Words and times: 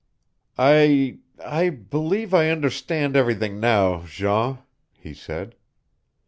"I 0.57 1.19
I 1.45 1.69
believe 1.69 2.33
I 2.33 2.49
understand 2.49 3.15
everything 3.15 3.59
now, 3.59 4.05
Jean," 4.07 4.57
he 4.97 5.13
said. 5.13 5.53